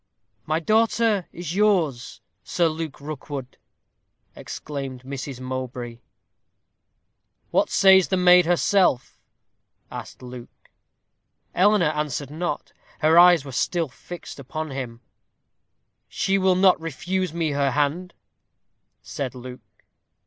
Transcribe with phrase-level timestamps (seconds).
[0.47, 3.57] "My daughter is yours, Sir Luke Rookwood,"
[4.35, 5.39] exclaimed Mrs.
[5.39, 5.99] Mowbray.
[7.51, 9.19] "What says the maid herself?"
[9.91, 10.71] asked Luke.
[11.53, 12.73] Eleanor answered not.
[13.01, 15.01] Her eyes were still fixed on him.
[16.09, 18.15] "She will not refuse me her hand,"
[19.03, 19.85] said Luke.